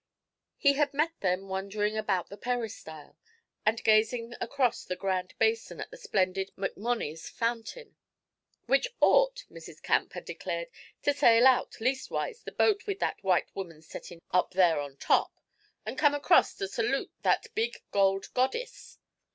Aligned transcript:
He 0.57 0.73
had 0.73 0.95
met 0.95 1.11
them 1.19 1.47
wandering 1.47 1.95
about 1.95 2.29
the 2.29 2.35
Peristyle, 2.35 3.19
and 3.67 3.83
gazing 3.83 4.33
across 4.41 4.83
the 4.83 4.95
grand 4.95 5.35
basin 5.37 5.79
at 5.79 5.91
the 5.91 5.97
splendid 5.97 6.49
MacMonnies 6.57 7.29
Fountain. 7.29 7.95
'Which 8.65 8.87
ort,' 8.99 9.45
Mrs. 9.51 9.79
Camp 9.79 10.13
had 10.13 10.25
declared, 10.25 10.69
'to 11.03 11.13
sail 11.13 11.45
out, 11.45 11.79
leastwise, 11.79 12.41
the 12.41 12.51
boat 12.51 12.87
with 12.87 12.97
that 12.97 13.23
white 13.23 13.55
woman 13.55 13.83
settin' 13.83 14.23
up 14.31 14.53
there 14.55 14.79
on 14.79 14.97
top, 14.97 15.39
and 15.85 15.99
come 15.99 16.15
across 16.15 16.55
to 16.55 16.63
serlute 16.63 17.11
that 17.21 17.53
big 17.53 17.83
gold 17.91 18.27
goddiss. 18.33 18.97